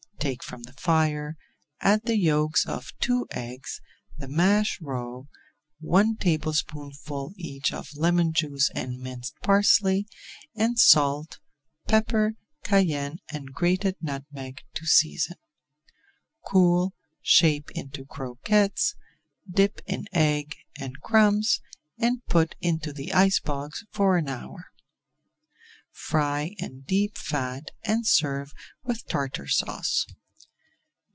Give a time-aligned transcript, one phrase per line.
[0.21, 1.35] Take from the fire,
[1.79, 3.81] add the yolks of two eggs,
[4.19, 5.27] the mashed roe,
[5.79, 10.07] one tablespoonful each of lemon juice and minced parsley,
[10.55, 11.39] and salt,
[11.87, 15.37] pepper, cayenne, and grated nutmeg to season.
[16.45, 16.93] Cool,
[17.23, 18.95] shape into [Page 348] croquettes,
[19.49, 21.61] dip in egg and crumbs,
[21.97, 24.67] and put into the ice box for an hour.
[25.93, 30.05] Fry in deep fat and serve with Tartar Sauce.